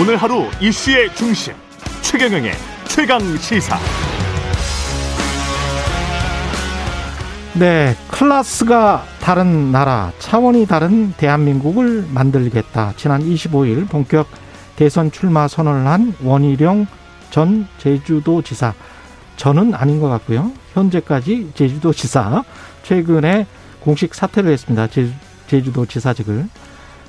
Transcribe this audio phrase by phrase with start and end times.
[0.00, 1.54] 오늘 하루 이슈의 중심
[2.02, 2.52] 최경영의
[2.86, 3.76] 최강 시사.
[7.54, 12.92] 네, 클래스가 다른 나라, 차원이 다른 대한민국을 만들겠다.
[12.96, 14.28] 지난 25일 본격
[14.76, 16.86] 대선 출마 선언을 한 원희룡
[17.30, 18.74] 전 제주도 지사.
[19.36, 20.52] 저는 아닌 것 같고요.
[20.74, 22.44] 현재까지 제주도 지사
[22.84, 23.46] 최근에
[23.80, 24.86] 공식 사퇴를 했습니다.
[24.86, 25.12] 제주,
[25.48, 26.46] 제주도지사직을.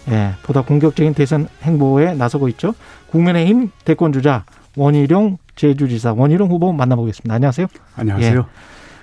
[0.10, 2.74] 예, 보다 공격적인 대선 행보에 나서고 있죠.
[3.12, 7.34] 국민의힘 대권주자 원희룡 제주지사 원희룡 후보 만나보겠습니다.
[7.36, 7.68] 안녕하세요.
[7.96, 8.40] 안녕하세요.
[8.40, 8.44] 예,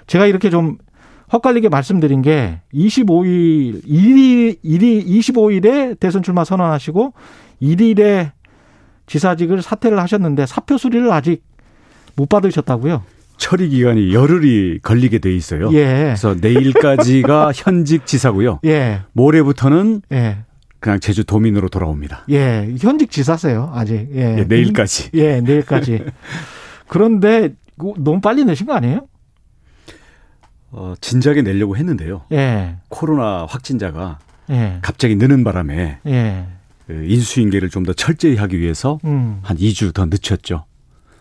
[0.07, 0.79] 제가 이렇게 좀
[1.33, 7.13] 헛갈리게 말씀드린 게 25일 1일 1일 25일에 대선 출마 선언하시고
[7.63, 8.31] 1일에
[9.07, 11.43] 지사직을 사퇴를 하셨는데 사표 수리를 아직
[12.17, 13.03] 못 받으셨다고요?
[13.37, 15.71] 처리 기간이 열흘이 걸리게 돼 있어요.
[15.73, 15.85] 예.
[15.85, 18.61] 그래서 내일까지가 현직 지사고요.
[18.65, 19.01] 예.
[19.13, 20.39] 모레부터는 예.
[20.81, 22.25] 그냥 제주 도민으로 돌아옵니다.
[22.31, 22.75] 예.
[22.81, 24.09] 현직 지사세요, 아직.
[24.15, 24.39] 예.
[24.39, 25.11] 예 내일까지.
[25.15, 26.05] 예, 내일까지.
[26.89, 27.55] 그런데
[27.99, 29.07] 너무 빨리 내신 거 아니에요?
[30.71, 32.23] 어, 진작에 내려고 했는데요.
[32.33, 32.77] 예.
[32.89, 34.19] 코로나 확진자가
[34.51, 34.79] 예.
[34.83, 36.47] 갑자기 느는 바람에 예.
[36.87, 39.41] 그 인수인계를 좀 더 철저히 하기 위해서 음.
[39.43, 40.65] 한 2주 더 늦췄죠.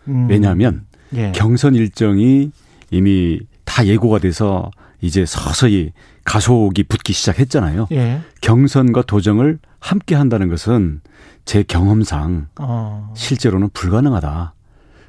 [0.08, 0.28] 음.
[0.28, 1.32] 왜냐하면 예.
[1.32, 2.50] 경선 일정이
[2.90, 5.92] 이미 다 예고가 돼서 이제 서서히
[6.26, 7.86] 가속이 붙기 시작했잖아요.
[7.92, 8.20] 예.
[8.42, 11.00] 경선과 도정을 함께 한다는 것은
[11.46, 13.12] 제 경험상 어.
[13.16, 14.52] 실제로는 불가능하다.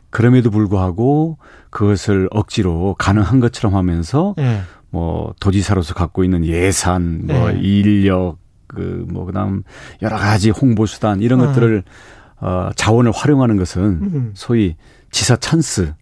[0.10, 1.38] 그럼에도 불구하고
[1.70, 4.62] 그것을 억지로 가능한 것처럼 하면서 예.
[4.90, 7.60] 뭐 도지사로서 갖고 있는 예산, 뭐 네.
[7.60, 8.38] 인력,
[8.68, 9.64] 그 뭐 그다음
[10.02, 11.48] 여러 가지 홍보 수단 이런 음.
[11.48, 11.84] 것들을
[12.40, 14.32] 어 자원을 활용하는 것은 음.
[14.36, 14.76] 소위
[15.12, 15.94] 지사 찬스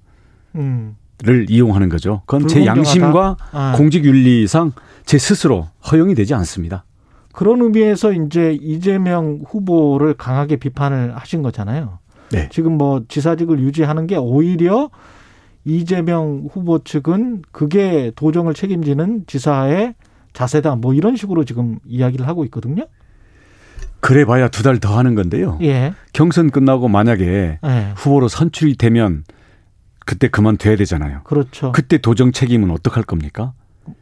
[1.23, 1.45] 를 음.
[1.49, 2.21] 이용하는 거죠.
[2.25, 2.79] 그건 제 불공정하다?
[2.79, 3.73] 양심과 아.
[3.77, 4.73] 공직 윤리상
[5.05, 6.83] 제 스스로 허용이 되지 않습니다.
[7.31, 11.99] 그런 의미에서 이제 이재명 후보를 강하게 비판을 하신 거잖아요.
[12.31, 12.49] 네.
[12.51, 14.89] 지금 뭐 지사직을 유지하는 게 오히려
[15.63, 19.95] 이재명 후보 측은 그게 도정을 책임지는 지사의
[20.33, 20.75] 자세다.
[20.75, 22.83] 뭐 이런 식으로 지금 이야기를 하고 있거든요.
[24.01, 25.57] 그래 봐야 두 달 더 하는 건데요.
[25.61, 25.93] 예.
[26.13, 27.93] 경선 끝나고 만약에 예.
[27.95, 29.23] 후보로 선출이 되면
[30.05, 31.21] 그때 그만둬야 되잖아요.
[31.23, 31.71] 그렇죠.
[31.71, 33.53] 그때 도정 책임은 어떡할 겁니까?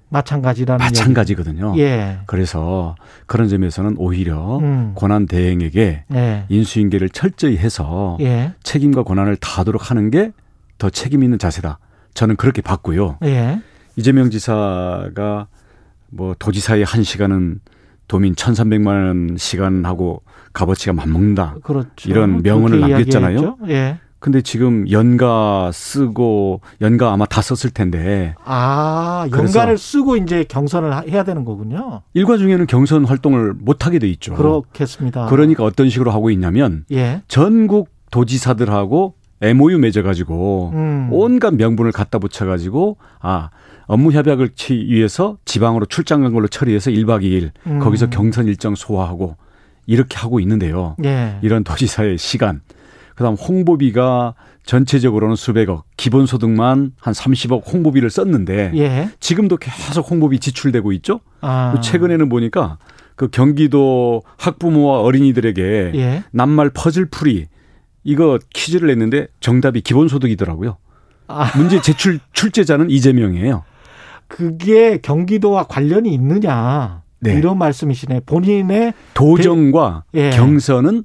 [0.10, 1.74] 마찬가지라는 마찬가지거든요.
[1.78, 2.20] 예.
[2.28, 4.94] 그래서 그런 점에서는 오히려 음.
[4.96, 6.46] 권한 대행에게 예.
[6.50, 8.54] 인수인계를 철저히 해서 예.
[8.64, 10.32] 책임과 권한을 다하도록 하는 게
[10.84, 11.80] 더 책임 있는 자세다.
[12.14, 13.18] 저는 그렇게 봤고요.
[13.24, 13.62] 예.
[13.96, 15.48] 이재명 지사가
[16.10, 17.62] 뭐 도지사의 한 시간은
[18.10, 21.56] 도민 1,300만 원 시간하고 값어치가 맞먹는다.
[21.64, 22.10] 그렇죠.
[22.10, 23.60] 이런 명언을 남겼잖아요.
[23.70, 23.98] 예.
[24.24, 31.04] 근데 지금 연가 쓰고 연가 아마 다 썼을 텐데 아, 연간을 쓰고 이제 경선을 하-
[31.10, 32.04] 해야 되는 거군요.
[32.14, 34.34] 일과 중에는 경선 활동을 못 하게 돼 있죠.
[34.36, 35.26] 그렇겠습니다.
[35.26, 37.22] 그러니까 어떤 식으로 하고 있냐면 예.
[37.28, 41.10] 전국 도지사들하고 MOU 맺어가지고 음.
[41.12, 43.50] 온갖 명분을 갖다 붙여가지고 아
[43.88, 47.80] 업무 협약을 치 위해서 지방으로 출장 간 걸로 처리해서 1박 2일 음.
[47.80, 49.36] 거기서 경선 일정 소화하고
[49.86, 50.96] 이렇게 하고 있는데요.
[51.04, 51.40] 예.
[51.42, 52.62] 이런 도지사의 시간,
[53.16, 54.34] 그다음 홍보비가
[54.66, 59.10] 전체적으로는 수백억, 기본소득만 한 30억 홍보비를 썼는데 예.
[59.20, 61.20] 지금도 계속 홍보비 지출되고 있죠.
[61.42, 61.80] 아.
[61.82, 62.78] 최근에는 보니까
[63.16, 66.24] 그 경기도 학부모와 어린이들에게 예.
[66.32, 67.48] 낱말 퍼즐풀이
[68.04, 70.78] 이거 퀴즈를 냈는데 정답이 기본소득이더라고요.
[71.28, 73.64] 아, 문제 제출 출제자는 이재명이에요.
[74.28, 77.04] 그게 경기도와 관련이 있느냐.
[77.20, 77.36] 네.
[77.36, 78.22] 이런 말씀이시네.
[78.26, 80.32] 본인의 도정과 예.
[80.32, 81.04] 경선은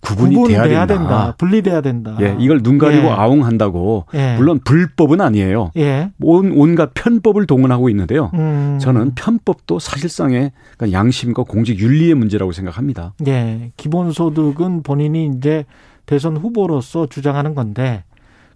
[0.00, 1.08] 구분이 돼야, 구분돼야 된다.
[1.08, 1.34] 된다.
[1.38, 2.16] 분리돼야 된다.
[2.20, 3.10] 예, 이걸 눈 가리고 예.
[3.10, 4.36] 아웅한다고 예.
[4.36, 5.72] 물론 불법은 아니에요.
[5.76, 6.12] 예.
[6.20, 8.30] 온, 온갖 편법을 동원하고 있는데요.
[8.34, 8.78] 음.
[8.80, 13.14] 저는 편법도 사실상의 그러니까 양심과 공직 윤리의 문제라고 생각합니다.
[13.26, 13.72] 예.
[13.76, 15.64] 기본소득은 본인이 이제
[16.06, 18.04] 대선 후보로서 주장하는 건데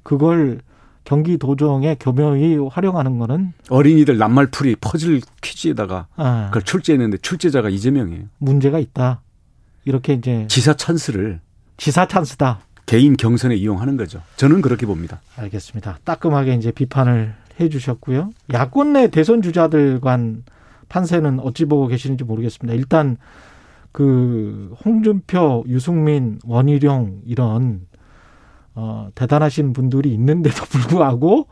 [0.05, 0.61] 그걸
[1.05, 8.25] 경기 도정에 교묘히 활용하는 거는 어린이들 낱말풀이 퍼즐 퀴즈에다가 아, 그걸 출제했는데 출제자가 이재명이에요.
[8.39, 9.21] 문제가 있다.
[9.91, 11.41] 이렇게 이제 지사 찬스를
[11.77, 12.61] 지사 찬스다.
[12.87, 14.23] 개인 경선에 이용하는 거죠.
[14.37, 15.21] 저는 그렇게 봅니다.
[15.37, 15.99] 알겠습니다.
[16.05, 18.31] 따끔하게 이제 비판을 해 주셨고요.
[18.53, 20.45] 야권 내 대선 주자들 간
[20.89, 22.77] 판세는 어찌 보고 계시는지 모르겠습니다.
[22.77, 23.17] 일단
[23.91, 27.81] 그 홍준표, 유승민, 원희룡 이런
[28.77, 31.49] 어 대단하신 분들이 있는데도 불구하고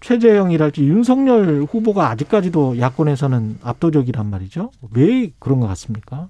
[0.00, 4.70] 최재형이랄지 윤석열 후보가 아직까지도 야권에서는 압도적이란 말이죠.
[4.94, 6.28] 왜 그런 것 같습니까?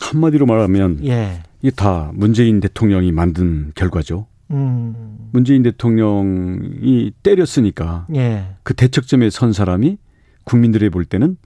[0.00, 1.42] 한마디로 말하면 예.
[1.62, 4.26] 이게 다 문재인 대통령이 만든 결과죠.
[4.50, 5.28] 음.
[5.32, 8.56] 문재인 대통령이 때렸으니까 예.
[8.62, 9.98] 그 대척점에 선 사람이
[10.44, 11.36] 국민들이 볼 때는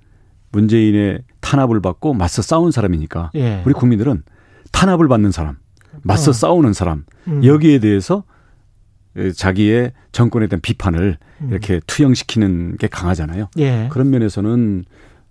[0.52, 3.62] 문재인의 탄압을 받고 맞서 싸운 사람이니까 예.
[3.66, 4.22] 우리 국민들은
[4.72, 5.56] 탄압을 받는 사람,
[6.02, 6.34] 맞서 어.
[6.34, 7.44] 싸우는 사람 음.
[7.44, 8.24] 여기에 대해서
[9.36, 11.48] 자기의 정권에 대한 비판을 음.
[11.50, 13.48] 이렇게 투영시키는 게 강하잖아요.
[13.58, 13.88] 예.
[13.92, 14.84] 그런 면에서는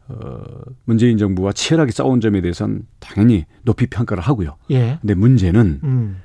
[0.07, 0.44] 어,
[0.85, 4.57] 문재인 정부와 치열하게 싸운 점에 대해서는 당연히 높이 평가를 하고요.
[4.71, 4.97] 예.
[5.01, 6.21] 근데 문제는 음.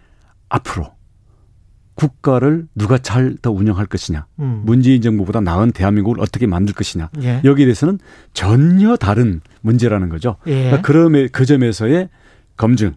[0.48, 0.96] 앞으로
[1.94, 4.62] 국가를 누가 잘 더 운영할 것이냐, 음.
[4.64, 7.40] 문재인 정부보다 나은 대한민국을 어떻게 만들 것이냐, 예.
[7.44, 7.98] 여기에 대해서는
[8.32, 10.36] 전혀 다른 문제라는 거죠.
[10.46, 10.64] 예.
[10.64, 12.08] 그러니까 그럼에 그 점에서의
[12.56, 12.94] 검증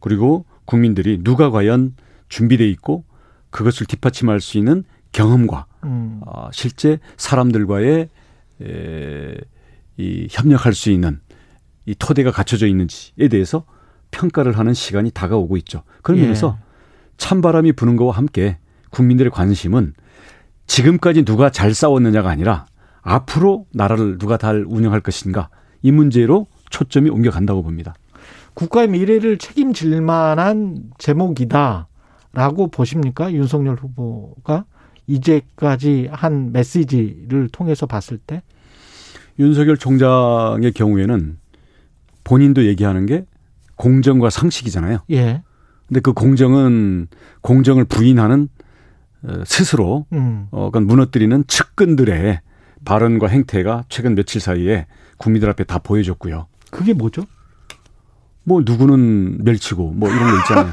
[0.00, 1.94] 그리고 국민들이 누가 과연
[2.28, 3.04] 준비돼 있고
[3.50, 6.20] 그것을 뒷받침할 수 있는 경험과 음.
[6.24, 8.08] 어, 실제 사람들과의
[8.62, 9.34] 에,
[10.00, 11.20] 이 협력할 수 있는
[11.84, 13.64] 이 토대가 갖춰져 있는지에 대해서
[14.10, 15.82] 평가를 하는 시간이 다가오고 있죠.
[16.02, 16.22] 그런 예.
[16.22, 16.58] 면에서
[17.18, 18.58] 찬바람이 부는 것과 함께
[18.90, 19.92] 국민들의 관심은
[20.66, 22.66] 지금까지 누가 잘 싸웠느냐가 아니라
[23.02, 25.50] 앞으로 나라를 누가 잘 운영할 것인가
[25.82, 27.94] 이 문제로 초점이 옮겨간다고 봅니다.
[28.54, 33.32] 국가의 미래를 책임질 만한 제목이다라고 보십니까?
[33.32, 34.64] 윤석열 후보가
[35.06, 38.42] 이제까지 한 메시지를 통해서 봤을 때?
[39.40, 41.38] 윤석열 총장의 경우에는
[42.24, 43.24] 본인도 얘기하는 게
[43.76, 44.98] 공정과 상식이잖아요.
[45.10, 45.42] 예.
[45.88, 47.08] 근데 그 공정은
[47.40, 48.48] 공정을 부인하는
[49.22, 50.46] 어, 스스로 음.
[50.50, 52.40] 어, 그건 무너뜨리는 측근들의
[52.84, 56.46] 발언과 행태가 최근 며칠 사이에 국민들 앞에 다 보여줬고요.
[56.70, 57.24] 그게 뭐죠?
[58.44, 60.72] 뭐 누구는 멸치고 뭐 이런 거 있잖아요.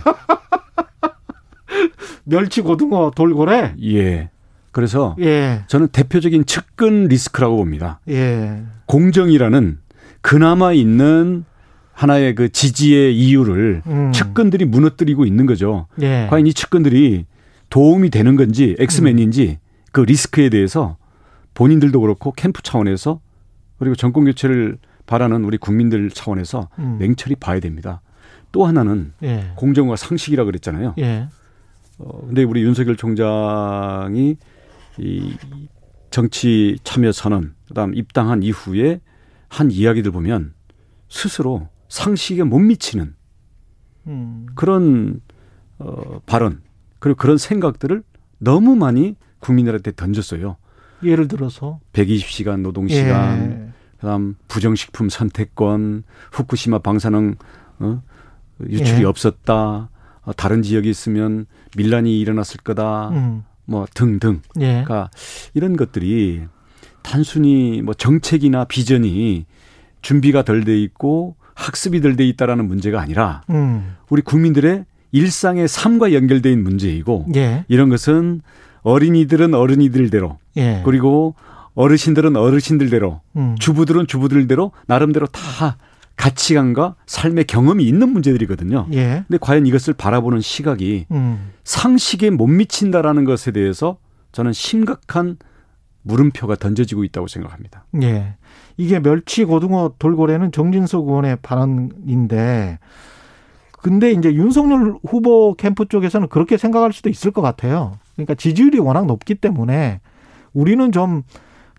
[2.25, 3.75] 멸치 고등어 돌고래?
[3.83, 4.29] 예.
[4.77, 5.63] 그래서 예.
[5.65, 7.99] 저는 대표적인 측근 리스크라고 봅니다.
[8.09, 8.61] 예.
[8.85, 9.79] 공정이라는
[10.21, 11.45] 그나마 있는
[11.93, 14.11] 하나의 그 지지의 이유를 음.
[14.11, 15.87] 측근들이 무너뜨리고 있는 거죠.
[16.03, 16.27] 예.
[16.29, 17.25] 과연 이 측근들이
[17.71, 19.57] 도움이 되는 건지 엑스맨인지
[19.91, 20.97] 그 리스크에 대해서
[21.55, 23.19] 본인들도 그렇고 캠프 차원에서
[23.79, 24.77] 그리고 정권 교체를
[25.07, 26.97] 바라는 우리 국민들 차원에서 음.
[26.99, 28.01] 냉철히 봐야 됩니다.
[28.51, 29.53] 또 하나는 예.
[29.55, 30.93] 공정과 상식이라 그랬잖아요.
[30.99, 31.29] 예.
[31.97, 34.37] 어, 근데 우리 윤석열 총장이
[34.99, 35.35] 이
[36.09, 39.01] 정치 참여 선언, 그다음 입당한 이후에
[39.49, 40.53] 한 이야기들 보면
[41.09, 43.15] 스스로 상식에 못 미치는
[44.07, 44.45] 음.
[44.55, 45.21] 그런
[45.79, 46.61] 어, 발언
[46.99, 48.03] 그리고 그런 생각들을
[48.39, 50.57] 너무 많이 국민들한테 던졌어요.
[51.03, 53.73] 예를 들어서 120시간 노동 시간, 예.
[53.99, 57.35] 그다음 부정식품 선택권, 후쿠시마 방사능
[57.79, 58.01] 어?
[58.67, 59.05] 유출이 예.
[59.05, 59.89] 없었다.
[60.21, 61.45] 어, 다른 지역에 있으면
[61.75, 63.09] 밀란이 일어났을 거다.
[63.09, 63.43] 음.
[63.67, 64.41] 뭐 등등.
[64.59, 64.83] 예.
[64.83, 65.09] 그러니까
[65.53, 66.41] 이런 것들이
[67.03, 69.45] 단순히 뭐 정책이나 비전이
[70.01, 73.95] 준비가 덜 돼 있고 학습이 덜 돼 있다라는 문제가 아니라 음.
[74.09, 77.65] 우리 국민들의 일상의 삶과 연결돼 있는 문제이고 예.
[77.67, 78.41] 이런 것은
[78.81, 80.81] 어린이들은 어린이들대로 예.
[80.85, 81.35] 그리고
[81.75, 83.55] 어르신들은 어르신들대로 음.
[83.59, 85.77] 주부들은 주부들대로 나름대로 다
[86.17, 88.87] 가치관과 삶의 경험이 있는 문제들이거든요.
[88.91, 89.23] 예.
[89.27, 91.51] 근데 과연 이것을 바라보는 시각이 음.
[91.63, 93.97] 상식에 못 미친다라는 것에 대해서
[94.31, 95.37] 저는 심각한
[96.01, 97.85] 물음표가 던져지고 있다고 생각합니다.
[98.01, 98.35] 예.
[98.77, 102.79] 이게 멸치 고등어 돌고래는 정진석 의원의 발언인데
[103.71, 107.99] 근데 이제 윤석열 후보 캠프 쪽에서는 그렇게 생각할 수도 있을 것 같아요.
[108.15, 110.01] 그러니까 지지율이 워낙 높기 때문에
[110.53, 111.23] 우리는 좀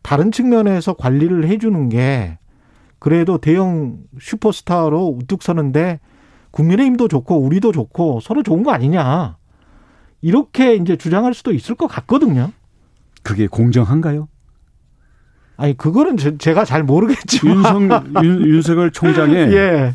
[0.03, 2.38] 다른 측면에서 관리를 해주는 게
[2.99, 6.01] 그래도 대형 슈퍼스타로 우뚝 서는데
[6.51, 9.37] 국민의힘도 좋고 우리도 좋고 서로 좋은 거 아니냐.
[10.21, 12.51] 이렇게 이제 주장할 수도 있을 것 같거든요.
[13.23, 14.29] 그게 공정한가요?
[15.57, 19.95] 아니 그거는 제, 제가 잘 모르겠지만 윤석, 윤, 윤석열 총장의 예.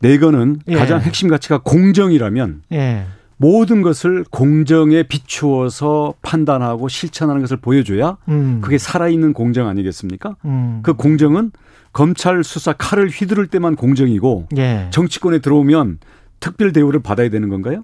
[0.00, 0.76] 내거는 예.
[0.76, 3.06] 가장 핵심 가치가 공정이라면 예.
[3.40, 8.60] 모든 것을 공정에 비추어서 판단하고 실천하는 것을 보여줘야 음.
[8.60, 10.36] 그게 살아있는 공정 아니겠습니까?
[10.44, 10.80] 음.
[10.82, 11.50] 그 공정은
[11.94, 14.88] 검찰 수사 칼을 휘두를 때만 공정이고 예.
[14.90, 16.00] 정치권에 들어오면
[16.38, 17.82] 특별 대우를 받아야 되는 건가요?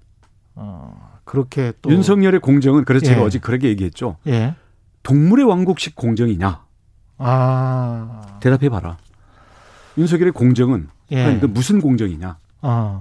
[0.56, 3.25] 어, 그렇게 또 윤석열의 공정은 그래서 제가 예.
[3.25, 4.18] 어제 그렇게 얘기했죠.
[4.26, 4.54] 예.
[5.04, 6.64] 동물의 왕국식 공정이냐?
[7.16, 8.38] 아.
[8.40, 8.98] 대답해 봐라.
[9.96, 11.25] 윤석열의 공정은 예.
[11.25, 12.36] 아니, 그 무슨 공정이냐?
[12.60, 13.00] 아.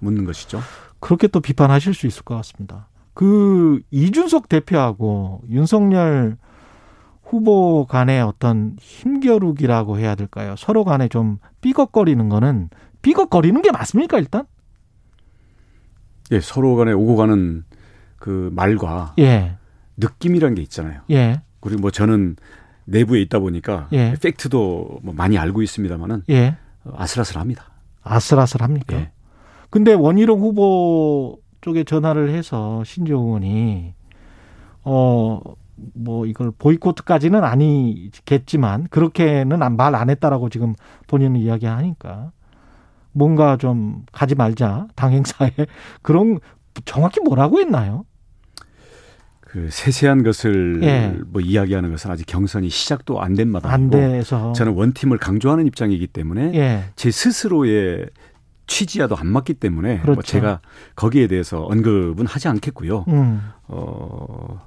[0.00, 0.60] 묻는 것이죠.
[1.04, 2.88] 그렇게 또 비판하실 수 있을 것 같습니다.
[3.12, 6.38] 그 이준석 대표하고 윤석열
[7.22, 10.54] 후보 간의 어떤 힘겨루기라고 해야 될까요?
[10.56, 12.70] 서로 간에 좀 삐걱거리는 거는
[13.02, 14.46] 삐걱거리는 게 맞습니까, 일단?
[16.30, 17.64] 예, 서로 간에 오고 가는
[18.16, 19.58] 그 말과 예.
[19.98, 21.02] 느낌이란 게 있잖아요.
[21.10, 21.42] 예.
[21.60, 22.36] 그리고 뭐 저는
[22.86, 24.14] 내부에 있다 보니까 예.
[24.22, 26.56] 팩트도 뭐 많이 알고 있습니다만은 예.
[26.94, 27.66] 아슬아슬합니다.
[28.02, 29.08] 아슬아슬합니까?
[29.74, 29.78] 예.
[29.78, 33.94] 근데 원희룡 후보 쪽에 전화를 해서 신조 의원이
[34.84, 35.40] 어
[35.94, 40.74] 뭐 이걸 보이콧까지는 아니겠지만 그렇게는 말 안 했다라고 지금
[41.06, 42.32] 본인은 이야기하니까
[43.12, 45.50] 뭔가 좀 가지 말자 당 행사에
[46.02, 46.40] 그런
[46.84, 48.04] 정확히 뭐라고 했나요?
[49.40, 51.14] 그 세세한 것을 예.
[51.28, 53.90] 뭐 이야기하는 것은 아직 경선이 시작도 안된안 마당이고
[54.52, 56.84] 저는 원팀을 강조하는 입장이기 때문에 예.
[56.96, 58.06] 제 스스로의
[58.66, 60.14] 취지와도 안 맞기 때문에 그렇죠.
[60.14, 60.60] 뭐 제가
[60.96, 63.04] 거기에 대해서 언급은 하지 않겠고요.
[63.08, 63.40] 음.
[63.68, 64.60] 어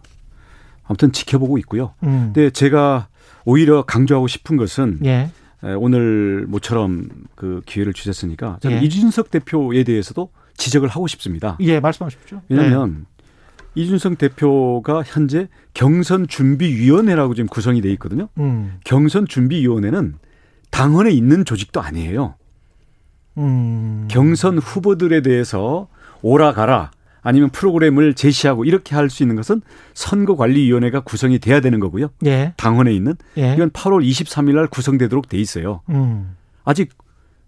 [0.84, 1.94] 아무튼 지켜보고 있고요.
[2.04, 2.32] 음.
[2.34, 3.08] 근데 제가
[3.46, 5.30] 오히려 강조하고 싶은 것은 예.
[5.64, 8.82] 에, 오늘 모처럼 그 기회를 주셨으니까 저는 예.
[8.82, 11.58] 이준석 대표에 대해서도 지적을 하고 싶습니다.
[11.62, 12.42] 예, 말씀하십시오.
[12.50, 13.06] 왜냐하면
[13.76, 18.30] 이준석 대표가 현재 경선 준비위원회라고 지금 구성이 돼 있거든요.
[18.38, 18.42] 예.
[18.42, 18.80] 음.
[18.84, 20.16] 경선 준비위원회는
[20.72, 22.36] 당원에 있는 조직도 아니에요.
[23.38, 24.08] 음.
[24.10, 25.88] 경선 후보들에 대해서
[26.22, 26.92] 오라가라
[27.22, 29.62] 아니면 프로그램을 제시하고 이렇게 할 수 있는 것은
[29.94, 32.10] 선거관리위원회가 구성이 돼야 되는 거고요.
[32.26, 32.54] 예.
[32.58, 33.54] 당원에 있는 예.
[33.54, 35.82] 이건 8월 23일 날 구성되도록 돼 있어요.
[35.90, 36.36] 음.
[36.64, 36.90] 아직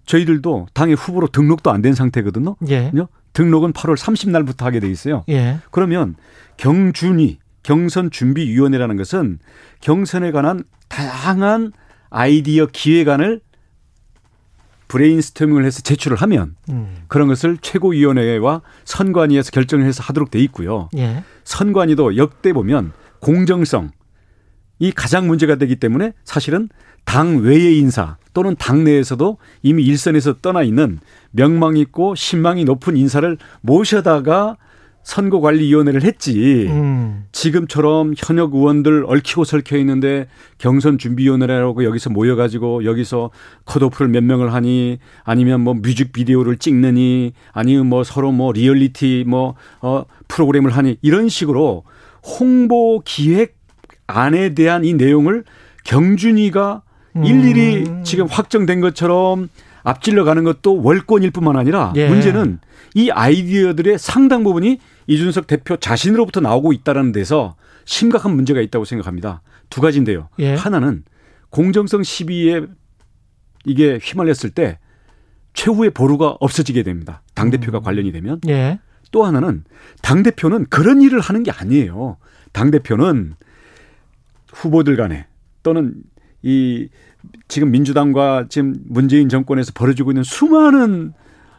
[0.06, 2.56] 저희들도 당의 후보로 등록도 안 된 상태거든요.
[2.70, 2.92] 예.
[3.34, 5.24] 등록은 8월 30날부터 하게 돼 있어요.
[5.30, 5.60] 예.
[5.72, 6.16] 그러면
[6.58, 9.40] 경준위 경선 준비위원회라는 것은
[9.82, 11.72] 경선에 관한 다양한
[12.10, 13.42] 아이디어 기획안을
[14.90, 16.98] 브레인스토밍을 해서 제출을 하면 음.
[17.08, 20.90] 그런 것을 최고위원회와 선관위에서 결정을 해서 하도록 돼 있고요.
[20.98, 21.24] 예.
[21.46, 23.92] 선관위도 역대 보면 공정성
[24.80, 26.70] 이 가장 문제가 되기 때문에 사실은
[27.06, 31.00] 당 외의 인사 또는 당 내에서도 이미 일선에서 떠나 있는
[31.32, 34.58] 명망 있고 신망이 높은 인사를 모셔다가
[35.04, 36.68] 선거관리위원회를 했지.
[36.70, 37.26] 음.
[37.32, 40.28] 지금처럼 현역 의원들 얽히고 설켜 있는데
[40.58, 43.32] 경선 준비위원회라고 여기서 모여가지고 여기서
[43.66, 50.04] 컷오프를 몇 명을 하니 아니면 뭐 뮤직비디오를 찍느니 아니면 뭐 서로 뭐 리얼리티 뭐 어,
[50.28, 51.84] 프로그램을 하니 이런 식으로
[52.24, 53.58] 홍보 기획
[54.08, 55.44] 안에 대한 이 내용을
[55.86, 56.84] 경준이가
[57.24, 58.04] 일일이 음.
[58.04, 59.50] 지금 확정된 것처럼
[59.84, 62.08] 앞질러 가는 것도 월권일 뿐만 아니라 예.
[62.08, 62.60] 문제는
[62.96, 67.56] 이 아이디어들의 상당 부분이 이준석 대표 자신으로부터 나오고 있다는 데서
[67.86, 69.42] 심각한 문제가 있다고 생각합니다.
[69.70, 70.30] 두 가지인데요.
[70.40, 70.56] 예.
[70.56, 71.04] 하나는
[71.50, 72.62] 공정성 시비에
[73.66, 74.80] 이게 휘말렸을 때
[75.54, 77.22] 최후의 보루가 없어지게 됩니다.
[77.34, 77.84] 당 대표가 음.
[77.84, 78.40] 관련이 되면.
[78.48, 78.80] 예.
[79.12, 79.64] 또 하나는
[80.02, 82.18] 당 대표는 그런 일을 하는 게 아니에요.
[82.52, 83.34] 당 대표는
[84.54, 85.26] 후보들 간에
[85.64, 85.96] 또는
[86.42, 86.90] 이
[87.48, 91.14] 지금 민주당과 지금 문재인 정권에서 벌어지고 있는 수많은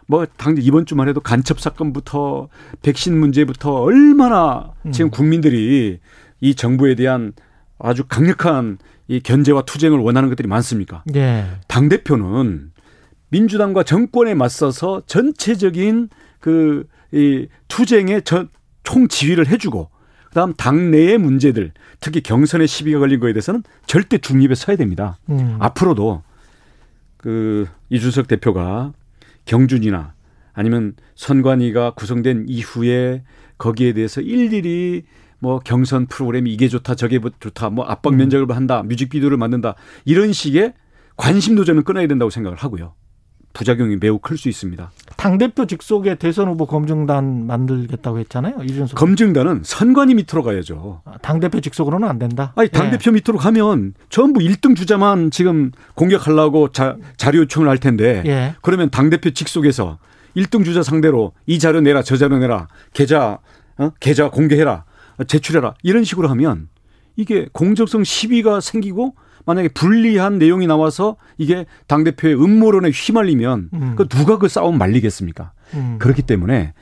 [0.07, 2.49] 뭐당 이번 주만 해도 간첩 사건부터
[2.83, 5.11] 백신 문제부터 얼마나 지금 음.
[5.11, 6.01] 국민들이
[6.41, 7.33] 이 정부에 대한
[7.79, 11.05] 아주 강력한 이 견제와 투쟁을 원하는 것들이 많습니까?
[11.15, 11.47] 예.
[11.69, 12.73] 당 대표는
[13.29, 16.09] 민주당과 정권에 맞서서 전체적인
[16.41, 18.49] 그 이 투쟁의 전,
[18.85, 19.91] 총 지휘를 해주고
[20.31, 25.19] 그다음 당내의 문제들 특히 경선에 시비가 걸린 거에 대해서는 절대 중립에 서야 됩니다.
[25.29, 25.57] 음.
[25.59, 26.23] 앞으로도
[27.17, 28.93] 그 이준석 대표가
[29.45, 30.15] 경준이나
[30.53, 33.25] 아니면 선관위가 구성된 이후에
[33.59, 35.05] 거기에 대해서 일일이
[35.41, 40.75] 뭐 경선 프로그램이 이게 좋다 저게 좋다 뭐 압박 면접을 한다 뮤직비디오를 만든다 이런 식의
[41.17, 42.95] 관심도 저는 끊어야 된다고 생각을 하고요.
[43.53, 44.91] 부작용이 매우 클 수 있습니다.
[45.17, 48.55] 당대표 직속의 대선 후보 검증단 만들겠다고 했잖아요.
[48.63, 48.97] 이준석.
[48.97, 51.03] 검증단은 선관위 밑으로 가야죠.
[51.05, 52.53] 아, 당대표 직속으로는 안 된다.
[52.57, 58.31] 아니 당대표 밑으로 가면 전부 1등 주자만 지금 공격하려고 자, 자료 요청을 할 텐데 예.
[58.31, 58.55] 예.
[58.63, 59.99] 그러면 당대표 직속에서
[60.37, 63.39] 1등 주자 상대로 이 자료 내라 저 자료 내라 계좌
[63.79, 63.91] 어?
[63.99, 64.85] 계좌 공개해라
[65.27, 66.69] 제출해라 이런 식으로 하면
[67.17, 69.15] 이게 공정성 시비가 생기고
[69.51, 73.95] 만약에 불리한 내용이 나와서 이게 당 대표의 음모론에 휘말리면 음.
[73.97, 75.53] 그 누가 그 싸움 말리겠습니까?
[75.75, 75.97] 음.
[75.99, 76.73] 그렇기 때문에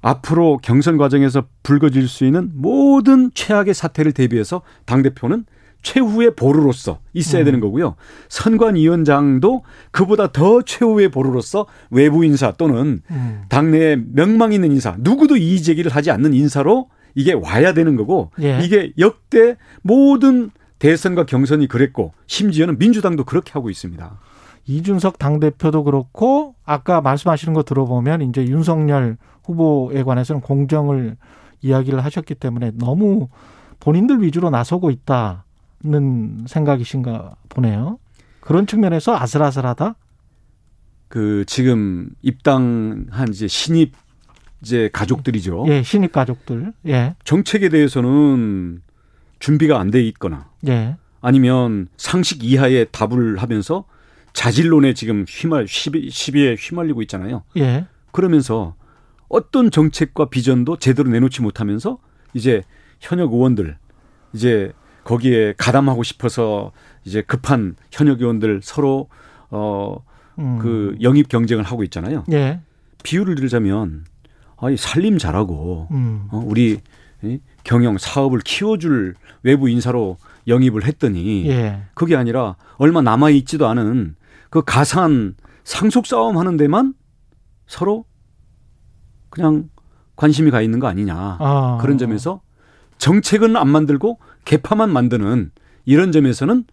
[0.00, 5.44] 앞으로 경선 과정에서 불거질 수 있는 모든 최악의 사태를 대비해서 당 대표는
[5.82, 7.44] 최후의 보루로서 있어야 음.
[7.44, 7.94] 되는 거고요.
[8.30, 13.42] 선관위원장도 그보다 더 최후의 보루로서 외부 인사 또는 음.
[13.50, 18.60] 당내에 명망 있는 인사, 누구도 이의 제기를 하지 않는 인사로 이게 와야 되는 거고 예.
[18.62, 20.50] 이게 역대 모든
[20.84, 24.18] 대선과 경선이 그랬고 심지어는 민주당도 그렇게 하고 있습니다.
[24.66, 31.16] 이준석 당대표도 그렇고 아까 말씀하시는 거 들어보면 이제 윤석열 후보에 관해서는 공정을
[31.62, 33.28] 이야기를 하셨기 때문에 너무
[33.80, 37.98] 본인들 위주로 나서고 있다는 생각이신가 보네요.
[38.40, 39.94] 그런 측면에서 아슬아슬하다?
[41.08, 43.94] 그 지금 입당한 이제 신입
[44.60, 45.64] 이제 가족들이죠.
[45.68, 46.74] 예, 신입 가족들.
[46.88, 47.14] 예.
[47.24, 48.82] 정책에 대해서는
[49.44, 50.96] 준비가 안 돼 있거나 예.
[51.20, 53.84] 아니면 상식 이하의 답을 하면서
[54.32, 57.42] 자질론에 지금 휘말 시비, 시비에 휘말리고 있잖아요.
[57.58, 57.84] 예.
[58.10, 58.74] 그러면서
[59.28, 61.98] 어떤 정책과 비전도 제대로 내놓지 못하면서
[62.32, 62.62] 이제
[63.00, 63.76] 현역 의원들
[64.32, 64.72] 이제
[65.04, 66.72] 거기에 가담하고 싶어서
[67.04, 69.10] 이제 급한 현역 의원들 서로
[69.50, 69.98] 어
[70.38, 70.58] 음.
[70.58, 72.24] 그 영입 경쟁을 하고 있잖아요.
[72.32, 72.60] 예.
[73.02, 74.06] 비유를 들자면
[74.56, 76.28] 아니 살림 잘하고 음.
[76.30, 76.80] 어, 우리 이
[77.64, 81.82] 경영 사업을 키워줄 외부 인사로 영입을 했더니 예.
[81.94, 84.16] 그게 아니라 얼마 남아 있지도 않은
[84.50, 86.94] 그 가산 상속 싸움 하는 데만
[87.66, 88.04] 서로
[89.30, 89.68] 그냥
[90.16, 91.78] 관심이 가 있는 거 아니냐 아.
[91.80, 92.40] 그런 점에서
[92.98, 95.50] 정책은 안 만들고 개파만 만드는
[95.84, 96.64] 이런 점에서는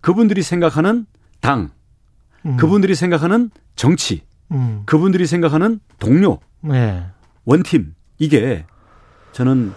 [0.00, 1.06] 그분들이 생각하는
[1.40, 1.70] 당,
[2.44, 2.56] 음.
[2.56, 4.22] 그분들이 생각하는 정치,
[4.52, 4.82] 음.
[4.86, 6.38] 그분들이 생각하는 동료,
[6.72, 7.04] 예.
[7.44, 8.64] 원팀 이게
[9.32, 9.72] 저는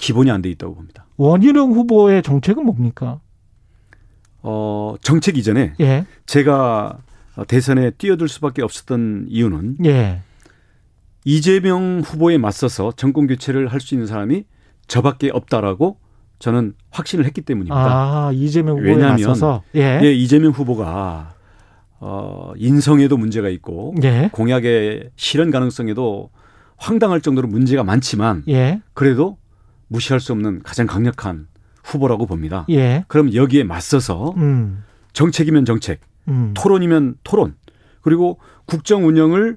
[0.00, 1.06] 기본이 안 돼 있다고 봅니다.
[1.16, 3.20] 원희룡 후보의 정책은 뭡니까?
[4.42, 6.06] 어, 정책 이전에 예.
[6.26, 6.98] 제가
[7.46, 10.20] 대선에 뛰어들 수밖에 없었던 이유는 예.
[11.24, 14.44] 이재명 후보에 맞서서 정권 교체를 할 수 있는 사람이
[14.88, 15.98] 저밖에 없다라고
[16.38, 17.76] 저는 확신을 했기 때문입니다.
[17.76, 20.00] 아, 이재명 후보에 왜냐하면 맞서서 예.
[20.02, 21.34] 예, 이재명 후보가
[22.00, 24.30] 어, 인성에도 문제가 있고 예.
[24.32, 26.30] 공약의 실현 가능성에도
[26.78, 28.80] 황당할 정도로 문제가 많지만 예.
[28.94, 29.36] 그래도
[29.90, 31.48] 무시할 수 없는 가장 강력한
[31.82, 32.64] 후보라고 봅니다.
[32.70, 33.04] 예.
[33.08, 34.84] 그럼 여기에 맞서서 음.
[35.12, 36.54] 정책이면 정책, 음.
[36.54, 37.56] 토론이면 토론,
[38.00, 39.56] 그리고 국정 운영을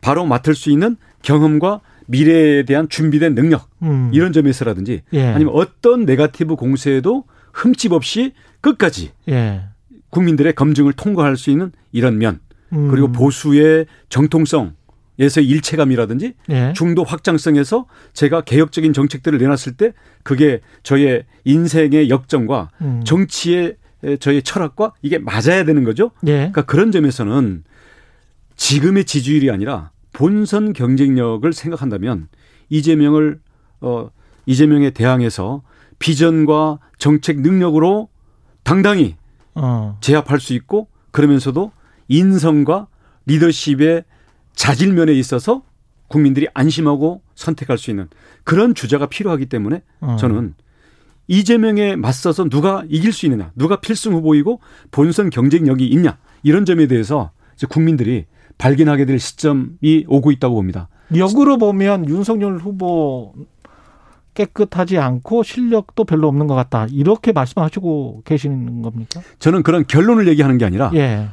[0.00, 4.10] 바로 맡을 수 있는 경험과 미래에 대한 준비된 능력 음.
[4.12, 5.26] 이런 점에서라든지 예.
[5.26, 9.62] 아니면 어떤 네가티브 공세에도 흠집 없이 끝까지 예.
[10.10, 12.40] 국민들의 검증을 통과할 수 있는 이런 면
[12.72, 12.88] 음.
[12.90, 14.74] 그리고 보수의 정통성
[15.20, 16.72] 에서 일체감이라든지 예.
[16.76, 23.02] 중도 확장성에서 제가 개혁적인 정책들을 내놨을 때 그게 저의 인생의 역정과 음.
[23.04, 23.76] 정치의
[24.20, 26.12] 저의 철학과 이게 맞아야 되는 거죠.
[26.26, 26.32] 예.
[26.36, 27.64] 그러니까 그런 점에서는
[28.54, 32.28] 지금의 지지율이 아니라 본선 경쟁력을 생각한다면
[32.68, 33.40] 이재명을
[33.80, 34.10] 어
[34.46, 35.62] 이재명에 대항해서
[35.98, 38.08] 비전과 정책 능력으로
[38.62, 39.16] 당당히
[39.54, 39.98] 어.
[40.00, 41.72] 제압할 수 있고 그러면서도
[42.06, 42.86] 인성과
[43.26, 44.04] 리더십의
[44.58, 45.62] 자질면에 있어서
[46.08, 48.08] 국민들이 안심하고 선택할 수 있는
[48.42, 50.16] 그런 주자가 필요하기 때문에 어.
[50.18, 50.54] 저는
[51.28, 57.30] 이재명에 맞서서 누가 이길 수 있느냐, 누가 필승 후보이고 본선 경쟁력이 있냐 이런 점에 대해서
[57.68, 60.88] 국민들이 발견하게 될 시점이 오고 있다고 봅니다.
[61.14, 63.34] 역으로 보면 윤석열 후보
[64.34, 66.86] 깨끗하지 않고 실력도 별로 없는 것 같다.
[66.90, 69.20] 이렇게 말씀하시고 계시는 겁니까?
[69.38, 71.28] 저는 그런 결론을 얘기하는 게 아니라 예.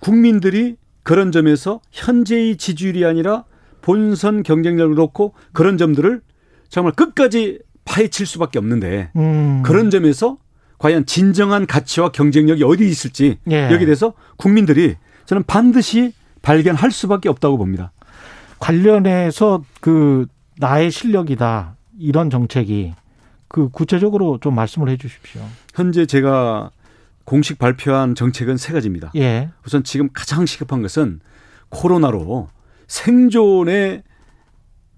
[0.00, 0.76] 국민들이
[1.08, 3.44] 그런 점에서 현재의 지지율이 아니라
[3.80, 6.20] 본선 경쟁력을 놓고 그런 점들을
[6.68, 9.62] 정말 끝까지 파헤칠 수밖에 없는데 음.
[9.64, 10.36] 그런 점에서
[10.76, 13.70] 과연 진정한 가치와 경쟁력이 어디 있을지 예.
[13.72, 17.90] 여기에 대해서 국민들이 저는 반드시 발견할 수밖에 없다고 봅니다.
[18.58, 20.26] 관련해서 그
[20.58, 21.76] 나의 실력이다.
[21.98, 22.92] 이런 정책이
[23.48, 25.40] 그 구체적으로 좀 말씀을 해 주십시오.
[25.74, 26.70] 현재 제가
[27.28, 29.12] 공식 발표한 정책은 세 가지입니다.
[29.16, 29.50] 예.
[29.66, 31.20] 우선 지금 가장 시급한 것은
[31.68, 32.48] 코로나로
[32.86, 34.02] 생존에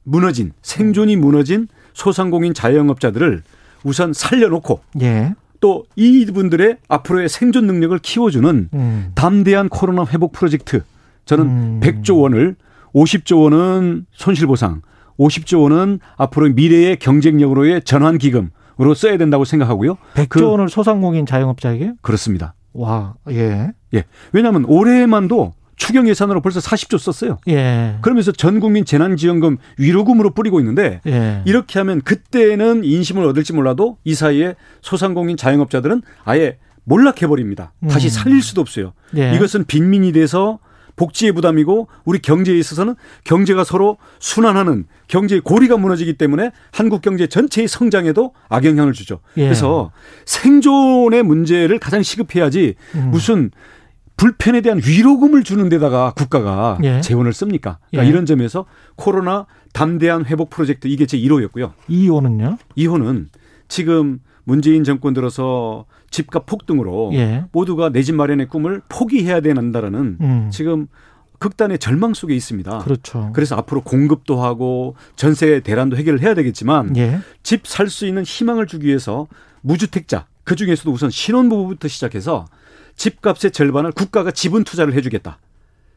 [0.04, 3.42] 무너진 생존이 무너진 소상공인 자영업자들을
[3.82, 5.34] 우선 살려놓고 예.
[5.58, 9.10] 또 이분들의 앞으로의 생존 능력을 키워주는 음.
[9.16, 10.84] 담대한 코로나 회복 프로젝트
[11.24, 11.80] 저는 음.
[11.82, 12.54] 100조 원을
[12.94, 14.82] 50조 원은 손실보상,
[15.18, 19.96] 50조 원은 앞으로 미래의 경쟁력으로의 전환기금 으로 써야 된다고 생각하고요.
[20.14, 21.92] 100조 그- 원을 소상공인 자영업자에게?
[22.02, 22.54] 그렇습니다.
[22.72, 23.72] 와, 예.
[23.94, 24.04] 예.
[24.32, 27.38] 왜냐하면 올해만도 추경 예산으로 벌써 40조 썼어요.
[27.48, 27.96] 예.
[28.02, 31.42] 그러면서 전 국민 재난지원금 위로금으로 뿌리고 있는데 예.
[31.46, 37.72] 이렇게 하면 그때는 인심을 얻을지 몰라도 이 사이에 소상공인 자영업자들은 아예 몰락해버립니다.
[37.88, 38.10] 다시 음.
[38.10, 38.92] 살릴 수도 없어요.
[39.16, 39.34] 예.
[39.34, 40.58] 이것은 빈민이 돼서
[40.96, 47.68] 복지의 부담이고 우리 경제에 있어서는 경제가 서로 순환하는 경제의 고리가 무너지기 때문에 한국 경제 전체의
[47.68, 49.20] 성장에도 악영향을 주죠.
[49.36, 49.44] 예.
[49.44, 49.92] 그래서
[50.26, 53.10] 생존의 문제를 가장 시급해야지 음.
[53.10, 53.50] 무슨
[54.16, 57.00] 불편에 대한 위로금을 주는 데다가 국가가 예.
[57.00, 57.78] 재원을 씁니까?
[57.90, 58.10] 그러니까 예.
[58.10, 61.72] 이런 점에서 코로나 담대한 회복 프로젝트 이게 제 1호였고요.
[61.88, 62.58] 2호는요?
[62.76, 63.26] 2호는
[63.68, 64.20] 지금
[64.50, 67.44] 문재인 정권 들어서 집값 폭등으로 예.
[67.52, 70.50] 모두가 내 집 마련의 꿈을 포기해야 된다라는 음.
[70.52, 70.88] 지금
[71.38, 72.78] 극단의 절망 속에 있습니다.
[72.78, 73.30] 그렇죠.
[73.32, 77.20] 그래서 앞으로 공급도 하고 전세 대란도 해결을 해야 되겠지만 예.
[77.44, 79.28] 집살 수 있는 희망을 주기 위해서
[79.62, 82.46] 무주택자 그 중에서도 우선 신혼부부부터 시작해서
[82.96, 85.38] 집값의 절반을 국가가 지분 투자를 해주겠다.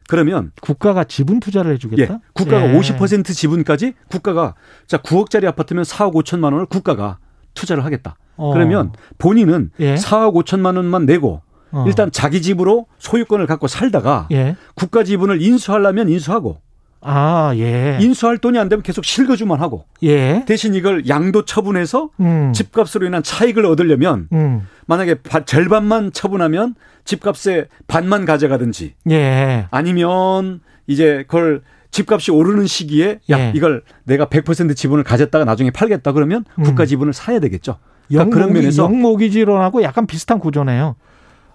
[0.06, 2.20] 그러면 국가가 지분 투자를 예, 해주겠다?
[2.34, 2.78] 국가가 예.
[2.78, 4.54] 50% 지분까지 국가가
[4.86, 7.18] 자 9억짜리 아파트면 4억 5천만 원을 국가가
[7.54, 8.16] 투자를 하겠다.
[8.36, 8.52] 어.
[8.52, 9.94] 그러면 본인은 예.
[9.94, 11.84] 4억 5천만 원만 내고 어.
[11.86, 14.56] 일단 자기 집으로 소유권을 갖고 살다가 예.
[14.74, 16.58] 국가 지분을 인수하려면 인수하고
[17.06, 17.98] 아, 예.
[18.00, 20.44] 인수할 돈이 안 되면 계속 실거주만 하고 예.
[20.46, 22.52] 대신 이걸 양도 처분해서 음.
[22.54, 24.66] 집값으로 인한 차익을 얻으려면 음.
[24.86, 29.66] 만약에 바- 절반만 처분하면 집값의 반만 가져가든지 예.
[29.70, 33.52] 아니면 이제 그걸 집값이 오르는 시기에 야 예.
[33.54, 36.64] 이걸 내가 100% 지분을 가졌다가 나중에 팔겠다 그러면 음.
[36.64, 37.76] 국가 지분을 사야 되겠죠.
[38.08, 40.96] 그러니까 그런 면에서 영모기지론하고 약간 비슷한 구조네요.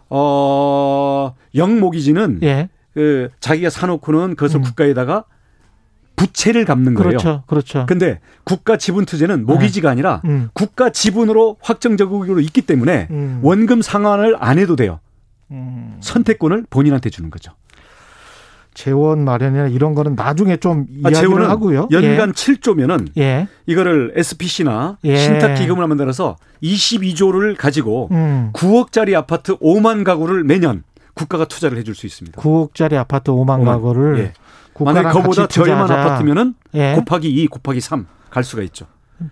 [0.09, 2.69] 어 영모기지는 예.
[2.93, 4.63] 그 자기가 사놓고는 그것을 음.
[4.63, 5.25] 국가에다가
[6.15, 7.09] 부채를 갚는 거예요.
[7.09, 7.43] 그렇죠.
[7.47, 7.85] 그렇죠.
[7.87, 10.49] 근데 국가 지분 투자는 모기지가 아니라 음.
[10.53, 13.39] 국가 지분으로 확정적으로 있기 때문에 음.
[13.41, 14.99] 원금 상환을 안 해도 돼요.
[15.51, 15.97] 음.
[16.01, 17.53] 선택권을 본인한테 주는 거죠.
[18.79, 21.89] 재원 마련이나 이런 거는 나중에 좀 아, 이야기를 하고요.
[21.91, 23.21] 연간 7조면은 예.
[23.21, 23.47] 예.
[23.65, 25.17] 이거를 SPC나 예.
[25.17, 28.51] 신탁 기금을 만들어서 22조를 가지고 음.
[28.53, 32.41] 9억짜리 아파트 5만 가구를 매년 국가가 투자를 해줄 수 있습니다.
[32.41, 33.65] 9억짜리 아파트 5만 5만.
[33.65, 34.33] 가구를 예.
[34.81, 35.91] 만약에 그보다 저렴한.
[35.91, 36.93] 아파트면은 예.
[36.95, 38.85] 곱하기 2, 곱하기 3 갈 수가 있죠.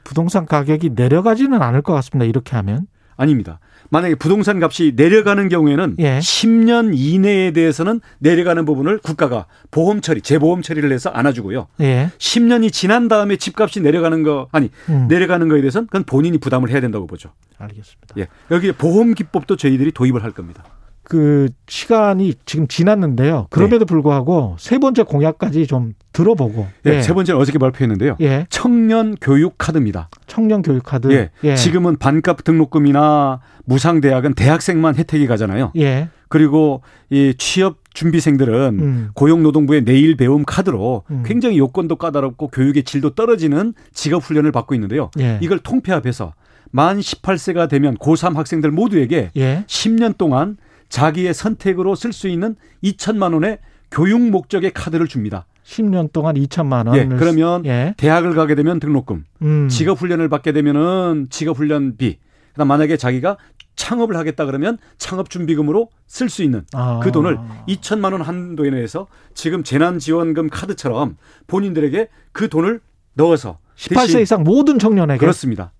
[0.03, 2.25] 부동산 가격이 내려가지는 않을 것 같습니다.
[2.25, 2.87] 이렇게 하면.
[3.17, 3.59] 아닙니다.
[3.89, 6.19] 만약에 부동산 값이 내려가는 경우에는 예.
[6.19, 11.67] 10년 이내에 대해서는 내려가는 부분을 국가가 보험 처리, 재보험 처리를 해서 안아주고요.
[11.81, 12.11] 예.
[12.17, 15.07] 10년이 지난 다음에 집값이 내려가는 거 아니 음.
[15.09, 17.31] 내려가는 거에 대해서는 그건 본인이 부담을 해야 된다고 보죠.
[17.57, 18.15] 알겠습니다.
[18.17, 18.27] 예.
[18.51, 20.63] 여기에 보험 기법도 저희들이 도입을 할 겁니다.
[21.03, 23.47] 그 시간이 지금 지났는데요.
[23.49, 26.67] 그럼에도 불구하고 세 번째 공약까지 좀 들어보고.
[26.87, 27.01] 예.
[27.01, 28.17] 세 번째는 어저께 발표했는데요.
[28.21, 28.47] 예.
[28.49, 30.09] 청년 교육 카드입니다.
[30.25, 31.29] 청년 교육 카드.
[31.43, 31.55] 예.
[31.55, 35.71] 지금은 반값 등록금이나 무상 대학은 대학생만 혜택이 가잖아요.
[35.77, 36.09] 예.
[36.27, 39.09] 그리고 이 취업 준비생들은 음.
[39.13, 41.23] 고용노동부의 내일 배움 카드로 음.
[41.25, 45.11] 굉장히 요건도 까다롭고 교육의 질도 떨어지는 직업 훈련을 받고 있는데요.
[45.19, 45.37] 예.
[45.41, 46.33] 이걸 통폐합해서
[46.71, 49.63] 만 18세가 되면 고3 학생들 모두에게 예.
[49.67, 50.57] 10년 동안
[50.89, 53.59] 자기의 선택으로 쓸 수 있는 2천만 원의
[53.91, 55.45] 교육 목적의 카드를 줍니다.
[55.67, 56.95] 10년 동안 2천만 원.
[56.95, 57.93] 예, 그러면 예.
[57.97, 59.67] 대학을 가게 되면 등록금, 음.
[59.69, 62.19] 직업 훈련을 받게 되면은 직업 훈련비.
[62.53, 63.37] 그다음 만약에 자기가
[63.75, 66.99] 창업을 하겠다 그러면 창업 준비금으로 쓸 수 있는 아.
[67.03, 72.79] 그 돈을 2천만 원 한도에 내에서 지금 재난지원금 카드처럼 본인들에게 그 돈을
[73.13, 75.73] 넣어서 18세 대신 이상 모든 청년에게 그렇습니다.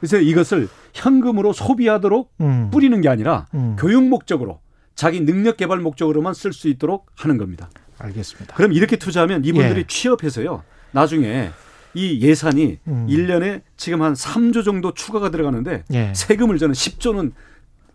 [0.00, 2.70] 그래서 이것을 현금으로 소비하도록 음.
[2.70, 3.76] 뿌리는 게 아니라 음.
[3.78, 4.60] 교육 목적으로
[4.94, 7.68] 자기 능력 개발 목적으로만 쓸 수 있도록 하는 겁니다.
[8.04, 8.54] 알겠습니다.
[8.56, 9.84] 그럼 이렇게 투자하면 이분들이 예.
[9.86, 10.62] 취업해서요.
[10.92, 11.50] 나중에
[11.94, 13.06] 이 예산이 음.
[13.08, 16.12] 일 1년에 지금 한 3조 정도 추가가 들어가는데 예.
[16.14, 17.32] 세금을 저는 10조는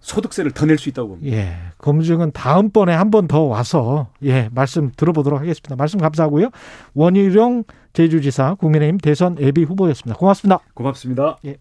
[0.01, 1.35] 소득세를 더 낼 수 있다고 봅니다.
[1.35, 1.57] 예.
[1.77, 5.75] 검증은 다음번에 한 번 더 와서 예, 말씀 들어보도록 하겠습니다.
[5.75, 6.49] 말씀 감사하고요.
[6.93, 10.17] 원희룡 제주지사 국민의힘 대선 예비 후보였습니다.
[10.17, 10.59] 고맙습니다.
[10.73, 11.37] 고맙습니다.
[11.45, 11.57] 예.